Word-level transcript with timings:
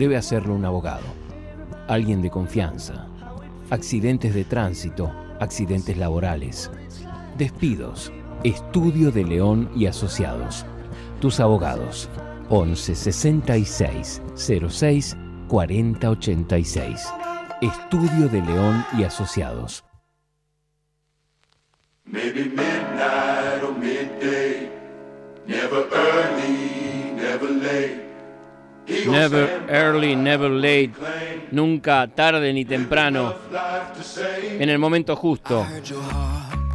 debe 0.00 0.16
hacerlo 0.16 0.54
un 0.54 0.64
abogado, 0.64 1.04
alguien 1.86 2.22
de 2.22 2.30
confianza. 2.30 3.06
Accidentes 3.68 4.32
de 4.34 4.44
tránsito, 4.44 5.12
accidentes 5.38 5.98
laborales, 5.98 6.70
despidos, 7.36 8.10
estudio 8.42 9.10
de 9.10 9.24
León 9.24 9.70
y 9.76 9.84
Asociados. 9.84 10.64
Tus 11.20 11.38
abogados, 11.38 12.08
11 12.48 12.94
66 12.94 14.22
06 14.34 15.16
40 15.48 16.10
86. 16.10 17.06
Estudio 17.60 18.28
de 18.28 18.40
León 18.40 18.82
y 18.96 19.04
Asociados. 19.04 19.84
Maybe 22.06 22.44
midnight 22.44 23.62
or 23.62 23.78
midday, 23.78 24.70
never 25.46 25.86
early, 25.92 27.12
never 27.12 27.50
late. 27.50 28.09
Never 29.08 29.66
early, 29.68 30.16
never 30.16 30.50
late. 30.50 30.92
Nunca 31.50 32.08
tarde 32.08 32.52
ni 32.52 32.64
temprano. 32.64 33.34
En 34.58 34.68
el 34.68 34.78
momento 34.78 35.16
justo 35.16 35.66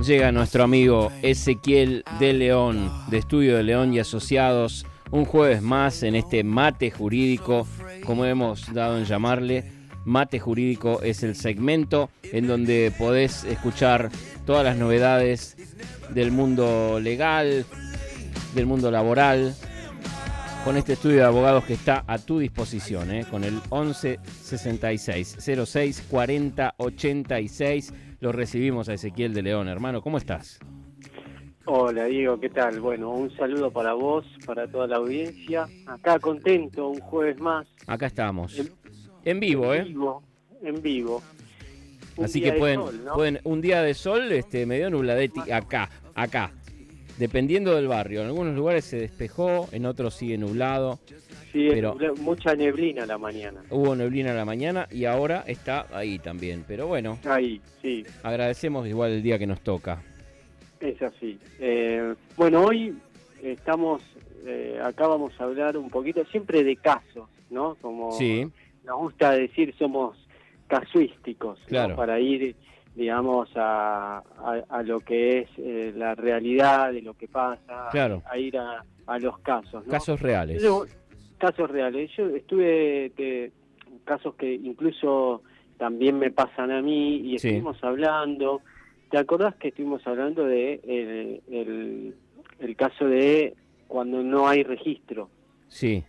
llega 0.03 0.31
nuestro 0.31 0.63
amigo 0.63 1.11
Ezequiel 1.21 2.03
de 2.19 2.33
León, 2.33 2.91
de 3.07 3.17
Estudio 3.17 3.57
de 3.57 3.63
León 3.63 3.93
y 3.93 3.99
Asociados, 3.99 4.85
un 5.11 5.25
jueves 5.25 5.61
más 5.61 6.03
en 6.03 6.15
este 6.15 6.43
mate 6.43 6.91
jurídico, 6.91 7.67
como 8.03 8.25
hemos 8.25 8.73
dado 8.73 8.97
en 8.97 9.05
llamarle. 9.05 9.71
Mate 10.03 10.39
jurídico 10.39 11.01
es 11.01 11.23
el 11.23 11.35
segmento 11.35 12.11
en 12.23 12.45
donde 12.45 12.93
podés 12.97 13.43
escuchar 13.43 14.11
todas 14.45 14.63
las 14.63 14.77
novedades 14.77 15.57
del 16.09 16.31
mundo 16.31 16.99
legal, 16.99 17.65
del 18.53 18.65
mundo 18.67 18.91
laboral, 18.91 19.55
con 20.65 20.77
este 20.77 20.93
estudio 20.93 21.17
de 21.17 21.23
abogados 21.23 21.63
que 21.65 21.73
está 21.73 22.03
a 22.07 22.17
tu 22.17 22.39
disposición, 22.39 23.11
¿eh? 23.11 23.25
con 23.29 23.43
el 23.43 23.59
11 23.69 24.19
66 24.25 25.37
06 25.65 26.07
40 26.09 26.73
86. 26.77 27.93
Lo 28.19 28.31
recibimos 28.31 28.89
a 28.89 28.93
Ezequiel 28.95 29.33
de 29.33 29.43
León, 29.43 29.67
hermano. 29.67 30.01
¿Cómo 30.01 30.17
estás? 30.17 30.59
Hola 31.67 32.05
Diego, 32.05 32.39
¿qué 32.39 32.49
tal? 32.49 32.79
Bueno, 32.79 33.11
un 33.11 33.35
saludo 33.37 33.71
para 33.71 33.93
vos, 33.93 34.25
para 34.45 34.67
toda 34.67 34.87
la 34.87 34.97
audiencia. 34.97 35.67
Acá 35.85 36.19
contento, 36.19 36.89
un 36.89 36.99
jueves 36.99 37.39
más. 37.39 37.67
Acá 37.87 38.07
estamos. 38.07 38.57
En- 38.59 38.71
En 39.23 39.39
vivo, 39.39 39.73
En 39.73 39.81
¿eh? 39.81 39.83
vivo, 39.85 40.23
en 40.63 40.81
vivo. 40.81 41.21
Un 42.17 42.25
Así 42.25 42.39
día 42.39 42.49
que 42.49 42.53
de 42.53 42.59
pueden, 42.59 42.79
sol, 42.79 43.01
¿no? 43.05 43.13
pueden 43.13 43.39
un 43.43 43.61
día 43.61 43.81
de 43.81 43.93
sol, 43.93 44.31
este, 44.31 44.65
medio 44.65 44.89
nubladetti, 44.89 45.51
acá, 45.51 45.89
acá. 46.13 46.51
Dependiendo 47.17 47.75
del 47.75 47.87
barrio. 47.87 48.21
En 48.21 48.27
algunos 48.27 48.55
lugares 48.55 48.85
se 48.85 48.97
despejó, 48.97 49.69
en 49.71 49.85
otros 49.85 50.13
sigue 50.15 50.37
nublado. 50.37 50.99
Sí, 51.53 51.67
pero- 51.69 51.95
mucha 52.17 52.53
neblina 52.55 53.03
a 53.03 53.05
la 53.05 53.17
mañana. 53.17 53.63
Hubo 53.69 53.95
neblina 53.95 54.31
a 54.31 54.35
la 54.35 54.43
mañana 54.45 54.87
y 54.91 55.05
ahora 55.05 55.43
está 55.47 55.87
ahí 55.93 56.19
también. 56.19 56.65
Pero 56.67 56.87
bueno, 56.87 57.17
Ahí, 57.25 57.61
sí, 57.81 58.03
agradecemos 58.23 58.85
igual 58.87 59.11
el 59.11 59.23
día 59.23 59.39
que 59.39 59.47
nos 59.47 59.61
toca. 59.61 60.03
es 60.81 61.01
así. 61.01 61.39
Eh, 61.59 62.13
bueno, 62.35 62.63
hoy 62.65 62.93
estamos, 63.41 64.01
eh, 64.45 64.77
acá 64.83 65.07
vamos 65.07 65.33
a 65.39 65.45
hablar 65.45 65.77
un 65.77 65.89
poquito 65.89 66.25
siempre 66.25 66.63
de 66.63 66.75
casos, 66.75 67.29
¿no? 67.49 67.75
Como 67.81 68.11
Sí, 68.11 68.45
nos 68.83 68.97
gusta 68.97 69.31
decir, 69.31 69.73
somos 69.79 70.17
casuísticos, 70.67 71.59
¿no? 71.61 71.65
Claro. 71.67 71.95
para 71.95 72.19
ir, 72.19 72.55
digamos, 72.95 73.49
a, 73.55 74.17
a, 74.37 74.63
a 74.69 74.83
lo 74.83 74.99
que 75.01 75.39
es 75.39 75.49
eh, 75.57 75.93
la 75.95 76.15
realidad 76.15 76.91
de 76.93 77.01
lo 77.01 77.13
que 77.13 77.27
pasa, 77.27 77.89
Claro. 77.91 78.23
a 78.29 78.37
ir 78.37 78.57
a, 78.57 78.83
a 79.07 79.19
los 79.19 79.37
casos. 79.39 79.85
¿no? 79.85 79.91
casos 79.91 80.21
reales. 80.21 80.61
Yo- 80.63 80.85
casos 81.37 81.69
reales. 81.69 82.09
Yo 82.17 82.27
estuve, 82.29 83.11
que, 83.17 83.51
casos 84.05 84.35
que 84.35 84.53
incluso 84.53 85.41
también 85.77 86.17
me 86.17 86.31
pasan 86.31 86.71
a 86.71 86.81
mí 86.81 87.17
y 87.17 87.37
Sí. 87.39 87.49
estuvimos 87.49 87.83
hablando. 87.83 88.61
¿Te 89.11 89.17
acordás 89.17 89.55
que 89.55 89.67
estuvimos 89.67 90.05
hablando 90.07 90.45
de 90.45 90.79
el, 90.87 91.41
el, 91.53 92.15
el 92.59 92.75
caso 92.77 93.05
de 93.05 93.53
cuando 93.87 94.23
no 94.23 94.47
hay 94.47 94.63
registro, 94.63 95.29
Sí, 95.67 96.03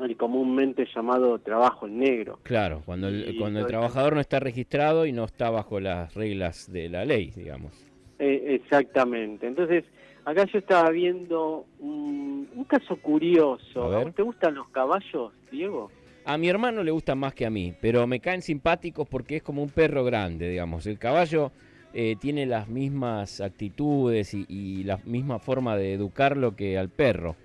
el 0.00 0.16
comúnmente 0.16 0.86
llamado 0.94 1.38
trabajo 1.38 1.86
en 1.86 1.98
negro? 1.98 2.38
claro. 2.42 2.82
Cuando 2.84 3.08
el, 3.08 3.28
Y 3.28 3.38
cuando 3.38 3.60
el 3.60 3.66
trabajador 3.66 4.14
no 4.14 4.20
está 4.20 4.40
registrado 4.40 5.06
y 5.06 5.12
no 5.12 5.24
está 5.24 5.50
bajo 5.50 5.80
las 5.80 6.14
reglas 6.14 6.70
de 6.72 6.88
la 6.88 7.04
ley, 7.04 7.32
digamos. 7.34 7.72
Eh, 8.18 8.60
exactamente. 8.60 9.46
Entonces, 9.46 9.84
acá 10.24 10.44
yo 10.44 10.58
estaba 10.58 10.90
viendo 10.90 11.66
un, 11.80 12.48
un 12.54 12.64
caso 12.64 12.96
curioso. 12.96 13.84
A 13.84 13.98
ver. 13.98 14.12
¿Te 14.12 14.22
gustan 14.22 14.54
los 14.54 14.68
caballos, 14.68 15.32
Diego? 15.50 15.90
A 16.24 16.38
mi 16.38 16.48
hermano 16.48 16.82
le 16.82 16.90
gusta 16.90 17.14
más 17.14 17.34
que 17.34 17.44
a 17.44 17.50
mí, 17.50 17.74
pero 17.80 18.06
me 18.06 18.20
caen 18.20 18.40
simpáticos 18.40 19.06
porque 19.08 19.36
es 19.36 19.42
como 19.42 19.62
un 19.62 19.68
perro 19.68 20.04
grande, 20.04 20.48
digamos. 20.48 20.86
El 20.86 20.98
caballo 20.98 21.52
eh, 21.92 22.16
tiene 22.18 22.46
las 22.46 22.68
mismas 22.68 23.40
actitudes 23.42 24.32
y, 24.32 24.46
y 24.48 24.84
la 24.84 24.98
misma 25.04 25.38
forma 25.38 25.76
de 25.76 25.92
educarlo 25.92 26.56
que 26.56 26.78
al 26.78 26.88
perro, 26.88 27.36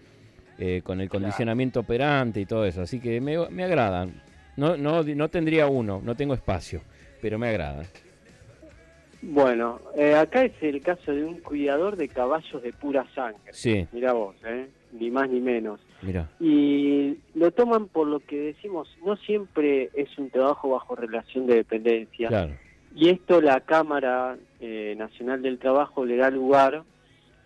eh, 0.59 0.81
con 0.84 1.02
el 1.02 1.09
condicionamiento 1.09 1.80
operante 1.80 2.42
y 2.42 2.46
todo 2.46 2.66
eso. 2.66 2.81
Así 2.81 3.00
que 3.00 3.20
me, 3.22 3.50
me 3.50 3.64
agradan. 3.64 4.22
No, 4.58 4.75
no, 4.78 5.03
no 5.03 5.30
tendría 5.30 5.68
uno, 5.68 6.02
no 6.03 6.16
tengo 6.16 6.34
espacio, 6.34 6.81
pero 7.22 7.40
me 7.40 7.47
agradan. 7.50 7.86
Bueno, 9.22 9.80
eh, 9.98 10.16
acá 10.16 10.46
es 10.46 10.53
el 10.62 10.81
caso 10.81 11.12
de 11.12 11.24
un 11.25 11.40
cuidador 11.42 11.98
de 11.98 12.08
caballos 12.08 12.62
de 12.64 12.72
pura 12.72 13.06
sangre. 13.14 13.40
Sí, 13.52 13.86
Mira 13.92 14.14
vos, 14.14 14.36
¿eh? 14.46 14.68
ni 14.94 15.12
más 15.12 15.30
ni 15.30 15.42
menos. 15.42 15.80
mira. 16.02 16.30
Y 16.40 17.18
lo 17.36 17.52
toman 17.52 17.88
por 17.88 18.08
lo 18.08 18.22
que 18.22 18.38
decimos, 18.40 18.88
no 19.06 19.18
siempre 19.18 19.90
es 19.94 20.18
un 20.18 20.30
trabajo 20.30 20.69
bajo 20.69 20.96
relación 20.96 21.48
de 21.48 21.56
dependencia. 21.56 22.30
Claro, 22.30 22.53
Y 22.96 23.09
esto 23.09 23.42
la 23.42 23.59
Cámara 23.62 24.38
eh, 24.62 24.96
Nacional 24.98 25.42
del 25.42 25.59
Trabajo 25.59 26.06
le 26.06 26.16
da 26.16 26.30
lugar 26.31 26.84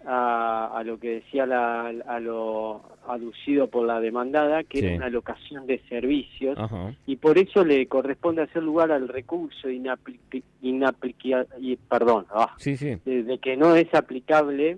a, 0.05 0.71
a 0.77 0.83
lo 0.83 0.99
que 0.99 1.15
decía 1.15 1.45
la, 1.47 1.87
a 2.07 2.19
lo 2.19 2.81
aducido 3.07 3.67
por 3.67 3.85
la 3.85 3.99
demandada, 3.99 4.63
que 4.63 4.79
Sí. 4.79 4.85
era 4.85 4.95
una 4.97 5.09
locación 5.09 5.65
de 5.67 5.79
servicios, 5.89 6.57
ajá, 6.57 6.93
y 7.05 7.15
por 7.17 7.37
eso 7.37 7.63
le 7.65 7.85
corresponde 7.87 8.41
hacer 8.43 8.63
lugar 8.63 8.91
al 8.91 9.07
recurso 9.07 9.69
inapli- 9.69 10.43
inaplica- 10.61 11.45
y 11.59 11.75
perdón, 11.75 12.25
ah, 12.31 12.53
sí, 12.57 12.77
sí. 12.77 12.97
de, 13.05 13.23
de 13.23 13.37
que 13.39 13.57
no 13.57 13.75
es 13.75 13.93
aplicable 13.93 14.77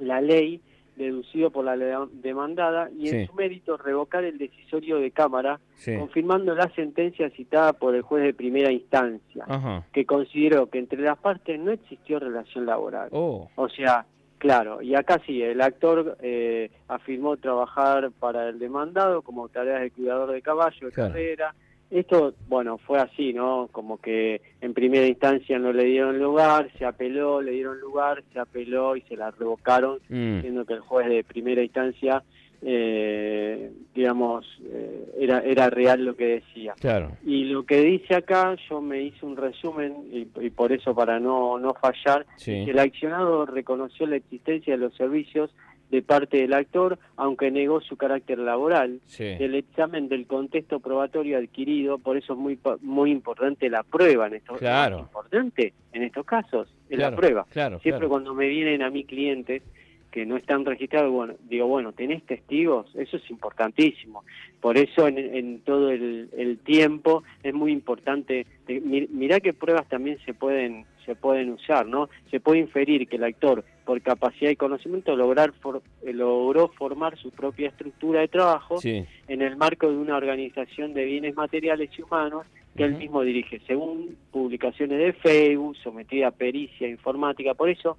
la 0.00 0.20
ley 0.20 0.60
deducido 0.96 1.50
por 1.50 1.64
la 1.66 1.76
demandada 2.12 2.88
y 2.98 3.10
en 3.10 3.26
su 3.26 3.34
mérito 3.34 3.76
revocar 3.76 4.24
el 4.24 4.38
decisorio 4.38 4.96
de 4.98 5.10
Cámara, 5.10 5.60
confirmando 5.98 6.54
la 6.54 6.70
sentencia 6.74 7.28
citada 7.30 7.74
por 7.74 7.94
el 7.94 8.00
juez 8.00 8.24
de 8.24 8.32
primera 8.32 8.72
instancia 8.72 9.44
ajá. 9.46 9.84
que 9.92 10.06
consideró 10.06 10.70
que 10.70 10.78
entre 10.78 11.02
las 11.02 11.18
partes 11.18 11.60
no 11.60 11.70
existió 11.70 12.18
relación 12.18 12.64
laboral. 12.64 13.08
Oh, 13.12 13.50
O 13.56 13.68
sea, 13.68 14.06
claro, 14.46 14.80
y 14.82 14.94
acá 14.94 15.20
sí, 15.26 15.42
el 15.42 15.60
actor 15.60 16.16
eh, 16.22 16.70
afirmó 16.88 17.36
trabajar 17.36 18.10
para 18.18 18.48
el 18.48 18.58
demandado 18.58 19.22
como 19.22 19.48
tareas 19.48 19.80
de 19.82 19.90
cuidador 19.90 20.30
de 20.32 20.42
caballo, 20.42 20.86
de 20.86 20.92
Claro. 20.92 21.12
carrera. 21.12 21.54
Esto, 21.88 22.34
bueno, 22.48 22.78
fue 22.78 22.98
así, 22.98 23.32
¿no? 23.32 23.68
Como 23.70 23.98
que 24.00 24.40
en 24.60 24.74
primera 24.74 25.06
instancia 25.06 25.56
no 25.58 25.72
le 25.72 25.84
dieron 25.84 26.18
lugar, 26.18 26.68
se 26.78 26.84
apeló, 26.84 27.40
le 27.40 27.52
dieron 27.52 27.78
lugar, 27.80 28.24
se 28.32 28.40
apeló 28.40 28.96
y 28.96 29.02
se 29.02 29.16
la 29.16 29.30
revocaron, 29.30 29.98
mm, 30.08 30.40
siendo 30.40 30.64
que 30.64 30.74
el 30.74 30.80
juez 30.80 31.08
de 31.08 31.22
primera 31.22 31.62
instancia, 31.62 32.24
eh, 32.62 33.70
digamos, 33.94 34.44
eh, 34.64 35.14
era, 35.18 35.40
era 35.40 35.70
real 35.70 36.04
lo 36.04 36.16
que 36.16 36.26
decía. 36.26 36.74
claro, 36.80 37.12
Y 37.24 37.44
lo 37.44 37.64
que 37.64 37.80
dice 37.80 38.14
acá, 38.14 38.56
yo 38.68 38.80
me 38.80 39.02
hice 39.02 39.24
un 39.24 39.36
resumen, 39.36 39.94
y, 40.12 40.26
y 40.44 40.50
por 40.50 40.72
eso 40.72 40.94
para 40.94 41.18
no, 41.20 41.58
no 41.58 41.74
fallar, 41.74 42.26
sí, 42.36 42.64
que 42.64 42.70
el 42.72 42.78
accionado 42.78 43.46
reconoció 43.46 44.06
la 44.06 44.16
existencia 44.16 44.74
de 44.74 44.78
los 44.78 44.94
servicios 44.94 45.50
de 45.90 46.02
parte 46.02 46.38
del 46.38 46.52
actor, 46.52 46.98
aunque 47.14 47.52
negó 47.52 47.80
su 47.80 47.96
carácter 47.96 48.38
laboral. 48.40 49.00
sí. 49.06 49.22
El 49.38 49.54
examen 49.54 50.08
del 50.08 50.26
contexto 50.26 50.80
probatorio 50.80 51.38
adquirido, 51.38 51.98
por 51.98 52.16
eso 52.16 52.32
es 52.32 52.38
muy 52.40 52.58
muy 52.82 53.12
importante 53.12 53.70
la 53.70 53.84
prueba 53.84 54.26
en 54.26 54.34
estos 54.34 54.58
Claro. 54.58 54.98
importante 54.98 55.72
en 55.92 56.02
estos 56.02 56.26
casos 56.26 56.68
es 56.90 56.96
Claro, 56.96 57.12
la 57.12 57.16
prueba. 57.16 57.46
Claro, 57.50 57.78
Siempre 57.78 58.08
cuando 58.08 58.34
me 58.34 58.48
vienen 58.48 58.82
a 58.82 58.90
mí 58.90 59.04
clientes 59.04 59.62
que 60.10 60.24
no 60.24 60.36
están 60.36 60.64
registrados, 60.64 61.12
bueno, 61.12 61.34
digo, 61.48 61.66
bueno, 61.66 61.92
¿tenés 61.92 62.22
testigos? 62.24 62.86
Eso 62.96 63.16
es 63.18 63.30
importantísimo. 63.30 64.24
Por 64.60 64.78
eso 64.78 65.06
en, 65.08 65.18
en 65.18 65.60
todo 65.60 65.90
el, 65.90 66.30
el 66.36 66.58
tiempo 66.58 67.22
es 67.42 67.52
muy 67.52 67.70
importante. 67.72 68.46
mirá 68.68 69.40
qué 69.40 69.52
pruebas 69.52 69.88
también 69.88 70.18
se 70.24 70.32
pueden 70.34 70.84
se 71.04 71.14
pueden 71.14 71.50
usar, 71.50 71.86
¿no? 71.86 72.08
Se 72.32 72.40
puede 72.40 72.58
inferir 72.58 73.06
que 73.06 73.14
el 73.14 73.22
actor, 73.22 73.62
por 73.84 74.00
capacidad 74.02 74.50
y 74.50 74.56
conocimiento, 74.56 75.14
lograr 75.14 75.52
for- 75.52 75.80
eh, 76.02 76.12
logró 76.12 76.66
formar 76.68 77.16
su 77.16 77.30
propia 77.30 77.68
estructura 77.68 78.22
de 78.22 78.26
trabajo 78.28 78.78
Sí, 78.78 79.04
en 79.28 79.40
el 79.40 79.56
marco 79.56 79.88
de 79.88 79.96
una 79.96 80.16
organización 80.16 80.94
de 80.94 81.04
bienes 81.04 81.36
materiales 81.36 81.90
y 81.96 82.02
humanos 82.02 82.44
que 82.76 82.82
él 82.84 82.94
mismo 82.96 83.22
dirige, 83.22 83.60
según 83.68 84.16
publicaciones 84.32 84.98
de 84.98 85.12
Facebook, 85.12 85.76
sometida 85.76 86.26
a 86.26 86.30
pericia 86.32 86.88
informática, 86.88 87.54
por 87.54 87.70
eso, 87.70 87.96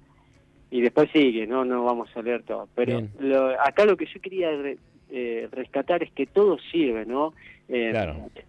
y 0.70 0.80
después 0.80 1.10
sigue, 1.12 1.46
no 1.46 1.64
no 1.64 1.84
vamos 1.84 2.08
a 2.16 2.22
leer 2.22 2.42
todo, 2.42 2.68
pero 2.74 3.00
lo- 3.20 3.60
acá 3.60 3.84
lo 3.84 3.96
que 3.96 4.06
yo 4.06 4.20
quería 4.20 4.50
re- 4.50 4.78
eh, 5.10 5.48
rescatar 5.50 6.02
es 6.02 6.10
que 6.12 6.26
todo 6.26 6.58
sirve, 6.70 7.06
¿no? 7.06 7.32
Eh, 7.70 7.90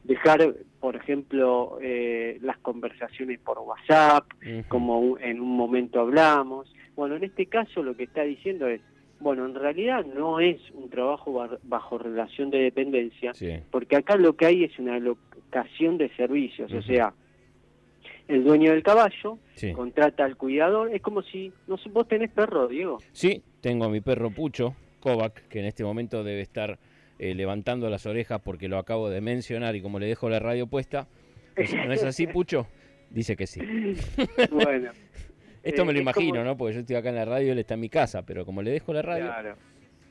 dejar, 0.04 0.54
por 0.80 0.96
ejemplo, 0.96 1.78
eh, 1.82 2.38
las 2.42 2.58
conversaciones 2.58 3.40
por 3.40 3.60
WhatsApp, 3.60 4.26
como 4.68 5.18
en 5.20 5.40
un 5.42 5.56
momento 5.56 6.00
hablamos. 6.02 6.74
Bueno, 6.96 7.16
en 7.16 7.24
este 7.24 7.46
caso 7.46 7.82
lo 7.84 7.96
que 7.96 8.04
está 8.04 8.24
diciendo 8.24 8.68
es, 8.68 8.82
bueno, 9.22 9.46
en 9.46 9.56
realidad 9.56 10.06
no 10.06 10.40
es 10.40 10.60
un 10.74 10.90
trabajo 10.90 11.46
bajo 11.64 11.98
relación 11.98 12.50
de 12.50 12.60
dependencia, 12.60 13.34
porque 13.72 13.96
acá 13.98 14.16
lo 14.18 14.34
que 14.38 14.46
hay 14.46 14.64
es 14.66 14.78
una 14.80 14.98
locación 15.00 15.98
de 15.98 16.10
servicios, 16.16 16.72
o 16.74 16.82
sea, 16.82 17.14
el 18.30 18.44
dueño 18.44 18.72
del 18.72 18.84
caballo 18.84 19.40
contrata 19.74 20.24
al 20.24 20.38
cuidador, 20.38 20.94
es 20.94 21.02
como 21.02 21.24
si, 21.24 21.52
no 21.68 21.78
sé, 21.78 21.90
vos 21.90 22.08
tenés 22.08 22.30
perro, 22.30 22.68
Diego. 22.68 23.00
Sí, 23.12 23.44
tengo 23.60 23.86
a 23.86 23.90
mi 23.90 24.02
perro 24.02 24.30
Pucho, 24.30 24.76
Kovac, 25.00 25.48
que 25.50 25.60
en 25.60 25.66
este 25.66 25.84
momento 25.84 26.24
debe 26.24 26.42
estar 26.42 26.78
eh, 27.18 27.34
levantando 27.34 27.90
las 27.90 28.06
orejas 28.06 28.40
porque 28.42 28.70
lo 28.70 28.78
acabo 28.78 29.10
de 29.10 29.20
mencionar 29.20 29.76
y 29.76 29.82
como 29.82 30.00
le 30.00 30.06
dejo 30.06 30.30
la 30.30 30.40
radio 30.40 30.68
puesta, 30.68 31.08
¿no 31.86 31.92
es 31.92 32.04
así, 32.04 32.28
Pucho? 32.28 32.68
Dice 33.10 33.36
que 33.36 33.48
sí. 33.48 33.62
bueno. 34.52 34.92
Esto 35.64 35.84
me 35.84 35.92
lo 35.92 36.00
eh, 36.00 36.04
imagino, 36.04 36.44
¿no? 36.44 36.56
Porque 36.56 36.76
yo 36.76 36.80
estoy 36.82 36.96
acá 36.96 37.10
en 37.10 37.16
la 37.16 37.26
radio 37.26 37.48
y 37.48 37.50
él 37.50 37.60
está 37.60 37.74
en 37.74 37.82
mi 37.82 37.90
casa, 37.90 38.26
pero 38.26 38.46
como 38.46 38.62
le 38.62 38.72
dejo 38.72 38.94
la 38.94 39.02
radio... 39.02 39.26
Claro. 39.26 39.56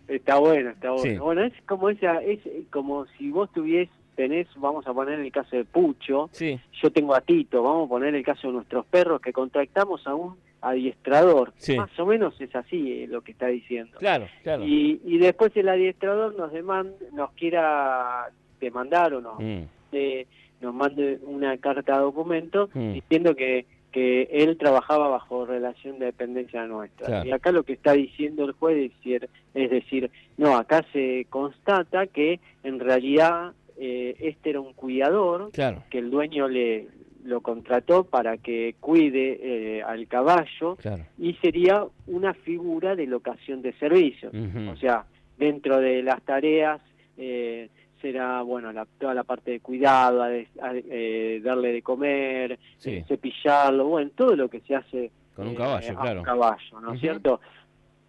Está 0.09 0.39
bueno, 0.39 0.71
está 0.71 0.91
bueno. 0.91 1.23
Bueno, 1.23 1.45
es 1.45 1.53
como 1.67 1.89
esa, 1.89 2.23
es 2.23 2.41
como 2.71 3.07
si 3.17 3.31
vos 3.31 3.51
tuvies, 3.53 3.89
tenés, 4.19 4.49
vamos 4.57 4.85
a 4.89 4.93
poner 4.93 5.21
el 5.21 5.31
caso 5.31 5.55
de 5.55 5.65
Pucho, 5.65 6.29
sí. 6.33 6.59
yo 6.83 6.91
tengo 6.91 7.15
a 7.15 7.21
Tito, 7.21 7.63
vamos 7.63 7.87
a 7.87 7.89
poner 7.89 8.17
el 8.17 8.25
caso 8.25 8.49
de 8.49 8.55
nuestros 8.55 8.85
perros 8.87 9.21
que 9.21 9.33
contractamos 9.33 10.05
a 10.09 10.15
un 10.17 10.37
adiestrador. 10.61 11.53
Más 11.77 12.01
o 12.01 12.05
menos 12.05 12.35
es 12.41 12.53
así 12.57 13.05
eh, 13.05 13.07
lo 13.07 13.21
que 13.21 13.31
está 13.31 13.47
diciendo. 13.47 13.97
Claro, 14.01 14.27
claro. 14.43 14.65
Y, 14.65 15.01
y 15.05 15.19
después 15.19 15.57
el 15.57 15.69
adiestrador 15.69 16.35
nos 16.35 16.51
demand, 16.51 16.91
nos 17.13 17.31
quiera 17.35 18.29
demandar 18.61 19.15
o 19.15 19.21
no, 19.21 19.37
mm. 19.39 19.63
eh, 19.93 20.27
nos 20.63 20.75
mande 20.75 21.21
una 21.23 21.57
carta 21.59 21.99
de 21.99 22.03
documento 22.03 22.71
mm. 22.75 22.95
diciendo 22.95 23.37
que, 23.37 23.67
que 23.93 24.23
él 24.33 24.59
trabajaba 24.59 25.07
bajo 25.07 25.47
relación 25.47 26.01
de 26.01 26.07
dependencia 26.07 26.67
nuestra. 26.67 27.25
Y 27.25 27.31
acá 27.31 27.53
lo 27.53 27.63
que 27.63 27.75
está 27.75 27.93
diciendo 27.93 28.45
el 28.47 28.51
juez 28.51 28.79
es 28.79 28.91
decir, 28.97 29.29
es 29.55 29.71
decir 29.71 30.11
no, 30.37 30.57
acá 30.57 30.85
se 30.93 31.25
constata 31.31 32.09
que 32.09 32.41
en 32.65 32.81
realidad 32.81 33.53
eh, 33.79 34.17
este 34.21 34.51
era 34.51 34.61
un 34.61 34.73
cuidador, 34.75 35.51
que 35.53 35.99
el 35.99 36.11
dueño 36.11 36.49
le, 36.49 36.89
lo 37.25 37.41
contrató 37.41 38.05
para 38.05 38.39
que 38.39 38.77
cuide 38.81 39.39
eh, 39.79 39.83
al 39.83 40.07
caballo 40.09 40.77
y 41.19 41.35
sería 41.35 41.85
una 42.07 42.35
figura 42.35 42.97
de 42.97 43.07
locación 43.07 43.63
de 43.63 43.73
servicios. 43.75 44.33
O 44.35 44.77
sea, 44.77 45.05
dentro 45.37 45.79
de 45.79 46.03
las 46.03 46.23
tareas 46.23 46.81
eh, 47.17 47.69
será, 48.01 48.43
bueno, 48.43 48.73
la, 48.73 48.87
toda 48.99 49.15
la 49.15 49.25
parte 49.25 49.51
de 49.53 49.61
cuidado, 49.61 50.27
eh, 50.29 51.41
darle 51.43 51.73
de 51.73 51.83
comer, 51.83 52.59
cepillarlo, 52.79 53.87
bueno, 53.87 54.11
todo 54.15 54.35
lo 54.35 54.49
que 54.49 54.61
se 54.61 54.75
hace 54.75 55.11
con 55.35 55.49
un 55.49 55.55
caballo, 55.55 55.95
claro. 55.95 56.21
Un 56.21 56.25
caballo, 56.25 56.81
¿no 56.81 56.95
es 56.95 57.01
cierto? 57.01 57.41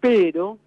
Pero 0.00 0.58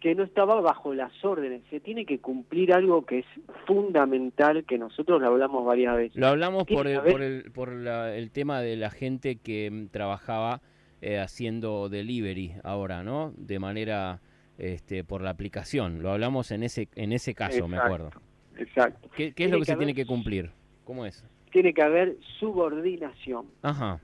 que 0.00 0.14
no 0.14 0.24
estaba 0.24 0.60
bajo 0.60 0.94
las 0.94 1.12
órdenes. 1.24 1.62
Se 1.70 1.80
tiene 1.80 2.06
que 2.06 2.18
cumplir 2.18 2.72
algo 2.72 3.04
que 3.04 3.20
es 3.20 3.26
fundamental, 3.66 4.64
que 4.64 4.78
nosotros 4.78 5.20
lo 5.20 5.28
hablamos 5.28 5.64
varias 5.64 5.96
veces. 5.96 6.16
Lo 6.16 6.28
hablamos 6.28 6.64
por 6.64 6.86
el, 6.86 7.00
por, 7.00 7.22
el, 7.22 7.50
por 7.52 7.68
el 7.72 8.30
tema 8.30 8.60
de 8.60 8.76
la 8.76 8.90
gente 8.90 9.36
que 9.36 9.70
mm, 9.70 9.88
trabajaba 9.88 10.62
eh, 11.02 11.18
haciendo 11.18 11.88
delivery 11.88 12.54
ahora, 12.64 13.02
¿no? 13.02 13.32
De 13.36 13.58
manera 13.58 14.20
este, 14.58 15.04
por 15.04 15.22
la 15.22 15.30
aplicación. 15.30 16.02
Lo 16.02 16.10
hablamos 16.10 16.50
en 16.50 16.62
ese 16.62 16.88
en 16.94 17.12
ese 17.12 17.34
caso, 17.34 17.68
me 17.68 17.76
acuerdo. 17.76 18.10
Exacto. 18.56 19.08
¿Qué, 19.16 19.32
es 19.36 19.50
lo 19.50 19.58
que, 19.58 19.64
se 19.64 19.76
tiene 19.76 19.94
que 19.94 20.06
cumplir? 20.06 20.50
¿Cómo 20.84 21.06
es? 21.06 21.24
Tiene 21.52 21.72
que 21.72 21.82
haber 21.82 22.16
subordinación. 22.38 23.46
Ajá. 23.62 24.00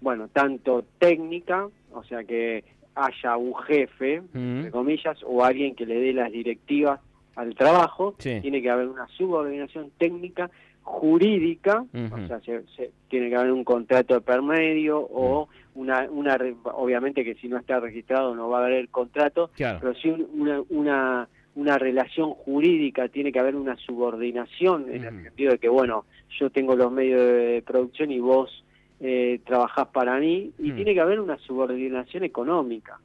Bueno, 0.00 0.28
tanto 0.28 0.84
técnica, 0.98 1.68
o 1.92 2.02
sea 2.04 2.24
que 2.24 2.64
haya 3.04 3.36
un 3.36 3.54
jefe, 3.54 4.22
entre 4.34 4.70
comillas, 4.70 5.18
o 5.24 5.44
alguien 5.44 5.74
que 5.74 5.86
le 5.86 6.00
dé 6.00 6.12
las 6.12 6.30
directivas 6.30 7.00
al 7.36 7.54
trabajo, 7.54 8.14
tiene 8.18 8.60
que 8.60 8.70
haber 8.70 8.88
una 8.88 9.06
subordinación 9.08 9.90
técnica, 9.98 10.50
jurídica, 10.82 11.84
o 11.92 12.26
sea, 12.26 12.40
se, 12.40 12.90
tiene 13.08 13.28
que 13.28 13.36
haber 13.36 13.52
un 13.52 13.64
contrato 13.64 14.14
de 14.14 14.20
permedio 14.20 14.98
o 14.98 15.48
una, 15.74 16.08
una, 16.10 16.36
obviamente 16.64 17.24
que 17.24 17.34
si 17.36 17.48
no 17.48 17.58
está 17.58 17.78
registrado 17.78 18.34
no 18.34 18.48
va 18.48 18.58
a 18.58 18.62
haber 18.62 18.78
el 18.78 18.88
contrato, 18.88 19.50
pero 19.56 19.94
sí 19.94 20.10
una, 20.10 20.60
una, 20.68 21.28
una 21.54 21.78
relación 21.78 22.32
jurídica, 22.32 23.08
tiene 23.08 23.32
que 23.32 23.38
haber 23.38 23.56
una 23.56 23.76
subordinación 23.76 24.86
en 24.90 25.04
el 25.04 25.22
sentido 25.22 25.52
de 25.52 25.58
que, 25.58 25.68
bueno, 25.68 26.04
yo 26.38 26.50
tengo 26.50 26.74
los 26.74 26.90
medios 26.90 27.20
de 27.20 27.62
producción 27.66 28.10
y 28.10 28.18
vos 28.18 28.64
eh, 29.00 29.40
trabajás 29.44 29.88
para 29.88 30.18
mí 30.18 30.52
y 30.58 30.72
hmm. 30.72 30.76
tiene 30.76 30.94
que 30.94 31.00
haber 31.00 31.20
una 31.20 31.38
subordinación 31.38 32.24
económica. 32.24 33.00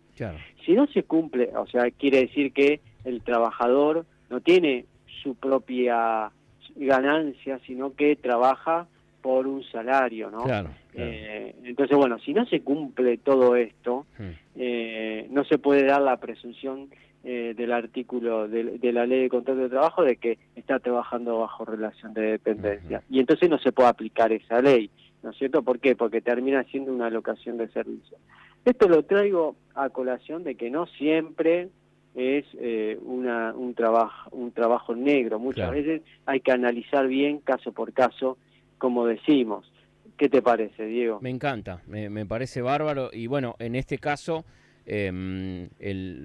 Si 0.66 0.74
no 0.74 0.88
se 0.88 1.04
cumple, 1.04 1.52
o 1.56 1.68
sea, 1.68 1.92
quiere 1.92 2.20
decir 2.20 2.54
que 2.54 2.80
el 3.04 3.22
trabajador 3.22 4.06
no 4.30 4.40
tiene 4.40 4.86
su 5.22 5.36
propia 5.36 6.32
ganancia, 6.76 7.60
sino 7.66 7.94
que 7.96 8.16
trabaja 8.16 8.88
por 9.22 9.48
un 9.48 9.64
salario, 9.64 10.30
¿no? 10.30 10.46
Eh, 10.94 11.56
entonces, 11.64 11.98
bueno, 11.98 12.20
si 12.20 12.34
no 12.34 12.46
se 12.46 12.62
cumple 12.62 13.18
todo 13.18 13.56
esto, 13.56 14.06
hmm. 14.18 14.30
eh, 14.56 15.28
no 15.32 15.44
se 15.44 15.58
puede 15.58 15.84
dar 15.84 16.02
la 16.02 16.18
presunción 16.18 16.90
eh, 17.24 17.56
del 17.58 17.72
artículo 17.72 18.48
de, 18.48 18.92
la 18.94 19.08
ley 19.08 19.24
de 19.24 19.30
contrato 19.30 19.62
de 19.62 19.70
trabajo 19.70 20.04
de 20.04 20.18
que 20.18 20.38
está 20.56 20.78
trabajando 20.78 21.40
bajo 21.40 21.66
relación 21.66 22.14
de 22.14 22.22
dependencia. 22.22 23.02
Y 23.10 23.20
entonces 23.20 23.50
no 23.50 23.58
se 23.58 23.72
puede 23.72 23.90
aplicar 23.90 24.32
esa 24.32 24.62
ley. 24.62 24.92
¿No 25.26 25.32
es 25.32 25.38
cierto? 25.38 25.64
¿Por 25.64 25.80
qué? 25.80 25.96
Porque 25.96 26.22
termina 26.22 26.64
siendo 26.66 26.94
una 26.94 27.08
alocación 27.08 27.58
de 27.58 27.68
servicio. 27.70 28.18
Esto 28.64 28.88
lo 28.88 29.04
traigo 29.04 29.56
a 29.74 29.90
colación 29.90 30.44
de 30.44 30.54
que 30.54 30.70
no 30.70 30.86
siempre 30.86 31.70
es 32.14 32.46
eh, 32.60 33.00
una, 33.04 33.52
un, 33.56 33.74
trabajo, 33.74 34.30
un 34.32 34.52
trabajo 34.52 34.96
negro. 34.96 35.40
Muchas 35.40 35.72
veces 35.72 36.04
hay 36.28 36.42
que 36.42 36.52
analizar 36.52 37.08
bien 37.08 37.40
caso 37.40 37.72
por 37.72 37.92
caso, 37.92 38.38
como 38.78 39.08
decimos. 39.08 39.70
¿Qué 40.16 40.30
te 40.30 40.44
parece, 40.44 40.86
Diego? 40.86 41.20
Me 41.22 41.32
encanta, 41.32 41.82
me, 41.88 42.26
parece 42.28 42.62
bárbaro. 42.62 43.10
Y 43.12 43.26
bueno, 43.26 43.56
en 43.58 43.76
este 43.76 43.98
caso 43.98 44.46
eh, 44.86 45.68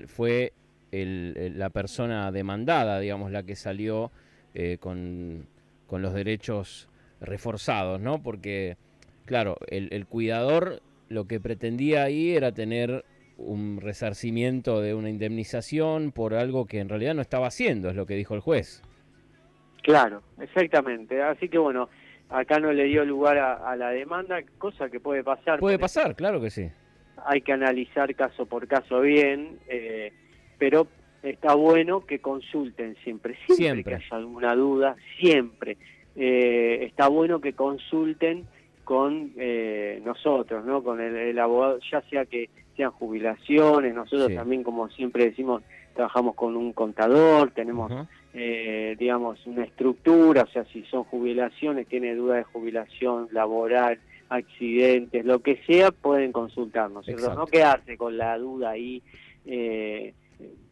fue 0.08 0.52
la 0.92 1.70
persona 1.70 2.30
demandada, 2.30 3.00
digamos, 3.00 3.32
la 3.32 3.44
que 3.44 3.56
salió 3.56 4.10
eh, 4.52 4.76
con, 4.78 5.46
con 5.86 6.02
los 6.02 6.12
derechos 6.12 6.86
reforzados, 7.20 8.00
¿no? 8.00 8.22
Porque 8.22 8.76
claro, 9.30 9.58
el, 9.68 10.06
cuidador 10.06 10.82
lo 11.08 11.28
que 11.28 11.38
pretendía 11.38 12.02
ahí 12.02 12.34
era 12.34 12.50
tener 12.50 13.04
un 13.38 13.78
resarcimiento 13.80 14.80
de 14.80 14.92
una 14.92 15.08
indemnización 15.08 16.10
por 16.10 16.34
algo 16.34 16.66
que 16.66 16.80
en 16.80 16.88
realidad 16.88 17.14
no 17.14 17.22
estaba 17.22 17.46
haciendo, 17.46 17.90
es 17.90 17.94
lo 17.94 18.06
que 18.06 18.16
dijo 18.16 18.34
el 18.34 18.40
juez. 18.40 18.82
Claro, 19.84 20.24
exactamente. 20.40 21.22
Así 21.22 21.48
que 21.48 21.58
bueno, 21.58 21.88
acá 22.28 22.58
no 22.58 22.72
le 22.72 22.86
dio 22.86 23.04
lugar 23.04 23.38
a, 23.38 23.76
la 23.76 23.90
demanda, 23.90 24.42
cosa 24.58 24.90
que 24.90 24.98
puede 24.98 25.22
pasar. 25.22 25.60
Puede 25.60 25.78
pasar, 25.78 26.16
claro 26.16 26.40
que 26.40 26.50
sí. 26.50 26.68
Hay 27.24 27.42
que 27.42 27.52
analizar 27.52 28.12
caso 28.16 28.46
por 28.46 28.66
caso 28.66 29.00
bien, 29.00 29.60
eh, 29.68 30.12
pero 30.58 30.88
está 31.22 31.54
bueno 31.54 32.04
que 32.04 32.18
consulten 32.18 32.96
siempre, 33.04 33.38
siempre, 33.46 33.84
que 33.84 33.94
haya 33.94 34.16
alguna 34.16 34.56
duda, 34.56 34.96
siempre. 35.20 35.76
Eh, 36.16 36.84
está 36.86 37.06
bueno 37.06 37.40
que 37.40 37.52
consulten 37.52 38.48
con 38.90 39.30
eh, 39.36 40.02
nosotros, 40.04 40.64
¿no? 40.64 40.82
Con 40.82 41.00
el, 41.00 41.38
abogado, 41.38 41.78
ya 41.92 42.02
sea 42.10 42.24
que 42.24 42.50
sean 42.76 42.90
jubilaciones, 42.90 43.94
nosotros 43.94 44.34
también, 44.34 44.64
como 44.64 44.88
siempre 44.88 45.26
decimos, 45.26 45.62
trabajamos 45.94 46.34
con 46.34 46.56
un 46.56 46.72
contador, 46.72 47.52
tenemos, 47.52 47.92
eh, 48.34 48.96
digamos, 48.98 49.46
una 49.46 49.62
estructura, 49.62 50.42
o 50.42 50.48
sea, 50.48 50.64
si 50.72 50.82
son 50.86 51.04
jubilaciones, 51.04 51.86
tiene 51.86 52.16
duda 52.16 52.38
de 52.38 52.42
jubilación 52.42 53.28
laboral, 53.30 54.00
accidentes, 54.28 55.24
lo 55.24 55.38
que 55.38 55.60
sea, 55.68 55.92
pueden 55.92 56.32
consultarnos, 56.32 57.06
no 57.06 57.46
quedarse 57.46 57.96
con 57.96 58.18
la 58.18 58.36
duda 58.38 58.70
ahí. 58.70 59.04
Eh, 59.46 60.14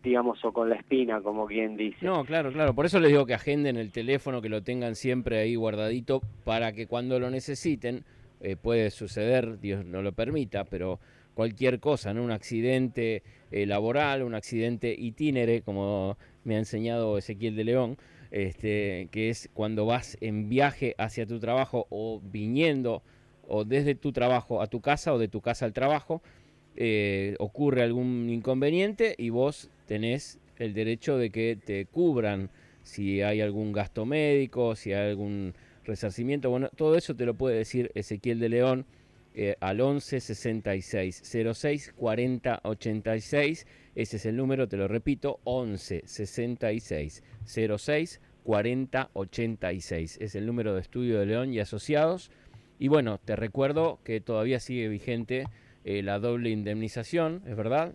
digamos, 0.02 0.44
o 0.44 0.52
con 0.52 0.68
la 0.68 0.76
espina, 0.76 1.20
como 1.20 1.46
quien 1.46 1.76
dice. 1.76 2.04
No, 2.04 2.24
claro, 2.24 2.52
claro. 2.52 2.74
Por 2.74 2.86
eso 2.86 3.00
les 3.00 3.10
digo 3.10 3.26
que 3.26 3.34
agenden 3.34 3.76
el 3.76 3.90
teléfono, 3.90 4.40
que 4.40 4.48
lo 4.48 4.62
tengan 4.62 4.94
siempre 4.94 5.38
ahí 5.38 5.56
guardadito, 5.56 6.20
para 6.44 6.72
que 6.72 6.86
cuando 6.86 7.18
lo 7.18 7.30
necesiten, 7.30 8.04
eh, 8.40 8.56
puede 8.56 8.90
suceder, 8.90 9.58
Dios 9.60 9.84
no 9.84 10.02
lo 10.02 10.12
permita, 10.12 10.64
pero 10.64 11.00
cualquier 11.34 11.80
cosa, 11.80 12.14
¿no? 12.14 12.22
Un 12.22 12.30
accidente 12.30 13.22
eh, 13.50 13.66
laboral, 13.66 14.22
un 14.22 14.34
accidente 14.34 14.94
itinere, 14.96 15.62
como 15.62 16.16
me 16.44 16.56
ha 16.56 16.58
enseñado 16.58 17.18
Ezequiel 17.18 17.56
de 17.56 17.64
León, 17.64 17.98
este, 18.30 19.08
que 19.10 19.30
es 19.30 19.50
cuando 19.54 19.86
vas 19.86 20.18
en 20.20 20.48
viaje 20.48 20.94
hacia 20.98 21.26
tu 21.26 21.38
trabajo 21.38 21.86
o 21.90 22.20
viniendo 22.22 23.02
o 23.46 23.64
desde 23.64 23.94
tu 23.94 24.12
trabajo 24.12 24.60
a 24.60 24.66
tu 24.66 24.80
casa 24.80 25.14
o 25.14 25.18
de 25.18 25.28
tu 25.28 25.40
casa 25.40 25.64
al 25.64 25.72
trabajo, 25.72 26.22
eh, 26.76 27.34
ocurre 27.38 27.82
algún 27.82 28.28
inconveniente 28.30 29.14
y 29.18 29.30
vos 29.30 29.70
tenés 29.88 30.38
el 30.58 30.74
derecho 30.74 31.18
de 31.18 31.30
que 31.30 31.56
te 31.56 31.86
cubran 31.86 32.50
si 32.82 33.22
hay 33.22 33.40
algún 33.40 33.72
gasto 33.72 34.06
médico, 34.06 34.76
si 34.76 34.92
hay 34.92 35.10
algún 35.10 35.54
resarcimiento. 35.84 36.50
Bueno, 36.50 36.68
todo 36.76 36.96
eso 36.96 37.16
te 37.16 37.26
lo 37.26 37.34
puede 37.34 37.56
decir 37.56 37.90
Ezequiel 37.94 38.38
de 38.38 38.48
León 38.50 38.86
eh, 39.34 39.56
al 39.60 39.80
11 39.80 40.20
66 40.20 41.22
06 41.54 41.94
40 41.96 42.60
86. 42.62 43.66
Ese 43.94 44.16
es 44.16 44.26
el 44.26 44.36
número, 44.36 44.68
te 44.68 44.76
lo 44.76 44.88
repito, 44.88 45.40
11 45.44 46.02
66 46.04 47.22
06 47.46 48.20
40 48.44 49.10
86. 49.12 50.18
Es 50.20 50.34
el 50.34 50.46
número 50.46 50.74
de 50.74 50.80
estudio 50.80 51.18
de 51.18 51.26
León 51.26 51.52
y 51.52 51.60
asociados. 51.60 52.30
Y 52.78 52.88
bueno, 52.88 53.18
te 53.24 53.36
recuerdo 53.36 53.98
que 54.04 54.20
todavía 54.20 54.60
sigue 54.60 54.88
vigente 54.88 55.44
eh, 55.84 56.02
la 56.02 56.18
doble 56.18 56.50
indemnización, 56.50 57.42
¿es 57.46 57.56
verdad? 57.56 57.94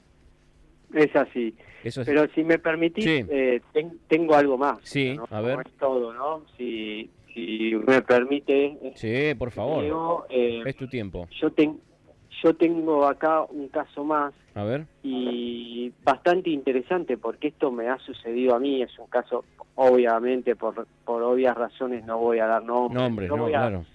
Es 0.94 1.16
así. 1.16 1.56
Pero 2.06 2.28
si 2.34 2.44
me 2.44 2.60
permitís, 2.60 3.06
eh, 3.08 3.62
tengo 4.08 4.36
algo 4.36 4.58
más. 4.58 4.78
Sí, 4.84 5.18
a 5.30 5.42
ver. 5.42 5.60
es 5.66 5.74
todo, 5.74 6.14
¿no? 6.14 6.44
Si, 6.58 7.10
si 7.34 7.74
me 7.86 8.02
permite. 8.02 8.94
Sí, 8.96 9.34
por 9.38 9.52
favor. 9.52 10.26
Eh, 10.30 10.62
es 10.66 10.76
tu 10.76 10.88
tiempo. 10.88 11.28
Yo, 11.42 11.50
yo 12.44 12.54
tengo 12.56 13.06
acá 13.06 13.44
un 13.44 13.68
caso 13.68 14.04
más. 14.04 14.34
A 14.56 14.64
ver. 14.64 14.86
Y 15.02 15.92
bastante 16.04 16.52
interesante 16.52 17.18
porque 17.18 17.50
esto 17.50 17.72
me 17.72 17.90
ha 17.90 17.98
sucedido 18.00 18.56
a 18.56 18.60
mí. 18.60 18.82
Es 18.82 18.98
un 19.00 19.08
caso, 19.08 19.44
obviamente, 19.76 20.56
por, 20.56 20.88
por 21.04 21.24
obvias 21.24 21.58
razones 21.58 22.06
no 22.06 22.20
voy 22.20 22.40
a 22.40 22.46
dar 22.46 22.64
nombres. 22.64 23.02
Nombres, 23.02 23.30
no, 23.30 23.48
claro. 23.48 23.86